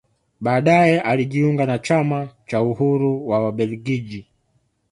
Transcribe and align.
Baadae 0.41 0.99
alijiunga 0.99 1.65
na 1.65 1.79
chama 1.79 2.29
cha 2.47 2.61
Uhuru 2.61 3.27
wa 3.27 3.43
Wabelgiji 3.43 4.27